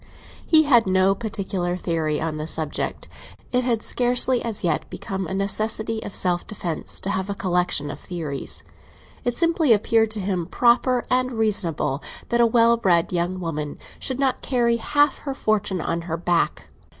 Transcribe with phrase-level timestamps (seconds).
[0.43, 3.07] He had no particular theory on the subject;
[3.51, 7.91] it had scarcely as yet become a necessity of self defence to have a collection
[7.91, 8.63] of theories.
[9.23, 14.19] It simply appeared to him proper and reasonable that a well bred young woman should
[14.19, 16.69] not carry half her fortune on her back.